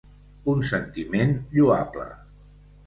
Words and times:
Un 0.53 0.63
sentiment 0.69 1.37
lloable. 1.59 2.11